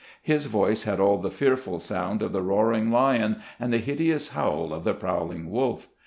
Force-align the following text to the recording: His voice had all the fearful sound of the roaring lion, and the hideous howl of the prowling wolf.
His 0.23 0.47
voice 0.47 0.81
had 0.81 0.99
all 0.99 1.19
the 1.19 1.29
fearful 1.29 1.77
sound 1.77 2.23
of 2.23 2.31
the 2.31 2.41
roaring 2.41 2.89
lion, 2.89 3.39
and 3.59 3.71
the 3.71 3.77
hideous 3.77 4.29
howl 4.29 4.73
of 4.73 4.83
the 4.83 4.95
prowling 4.95 5.51
wolf. 5.51 5.89